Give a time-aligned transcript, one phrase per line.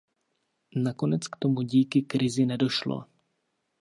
[0.75, 3.05] Nakonec k tomu díky Krizi nedošlo.